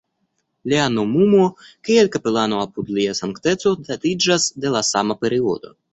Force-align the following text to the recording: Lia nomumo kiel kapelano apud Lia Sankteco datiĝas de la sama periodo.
Lia 0.71 0.85
nomumo 0.95 1.43
kiel 1.89 2.07
kapelano 2.15 2.61
apud 2.63 2.89
Lia 2.97 3.15
Sankteco 3.21 3.75
datiĝas 3.91 4.49
de 4.65 4.73
la 4.79 4.83
sama 4.93 5.19
periodo. 5.25 5.77